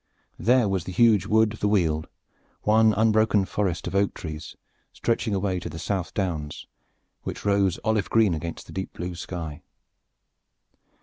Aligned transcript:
There 0.39 0.67
was 0.67 0.85
the 0.85 0.91
huge 0.91 1.27
wood 1.27 1.53
of 1.53 1.59
the 1.59 1.67
Weald, 1.67 2.07
one 2.63 2.91
unbroken 2.93 3.45
forest 3.45 3.85
of 3.85 3.93
oak 3.93 4.15
trees 4.15 4.55
stretching 4.91 5.35
away 5.35 5.59
to 5.59 5.69
the 5.69 5.77
South 5.77 6.15
Downs, 6.15 6.65
which 7.21 7.45
rose 7.45 7.77
olive 7.83 8.09
green 8.09 8.33
against 8.33 8.65
the 8.65 8.73
deep 8.73 8.93
blue 8.93 9.13
sky. 9.13 9.61